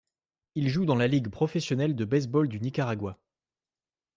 Ils 0.55 0.67
jouent 0.69 0.87
dans 0.87 0.95
la 0.95 1.05
Ligue 1.05 1.29
professionnelle 1.29 1.95
de 1.95 2.05
baseball 2.05 2.47
du 2.47 2.59
Nicaragua. 2.59 3.19